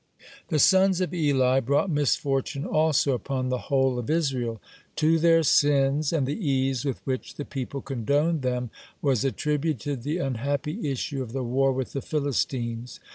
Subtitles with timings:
[0.47, 4.59] The sons of Eli brought misfortune also upon the whole of Israel.
[4.95, 8.71] To their sins and the ease with which the people condoned them
[9.03, 12.99] was attributed the unhappy issue of the war with the Philistines.